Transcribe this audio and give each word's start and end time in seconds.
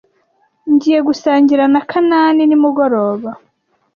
Ngiye 0.73 0.99
gusangira 1.07 1.63
na 1.73 1.81
Kanani 1.89 2.43
nimugoroba. 2.45 3.29